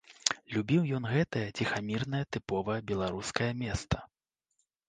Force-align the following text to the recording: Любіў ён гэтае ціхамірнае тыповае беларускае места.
Любіў 0.53 0.87
ён 0.99 1.05
гэтае 1.11 1.43
ціхамірнае 1.57 2.23
тыповае 2.39 2.79
беларускае 2.93 3.51
места. 3.63 3.97